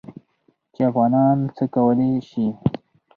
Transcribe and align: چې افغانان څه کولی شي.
چې 0.73 0.81
افغانان 0.89 1.37
څه 1.55 1.63
کولی 1.75 2.11
شي. 2.29 2.47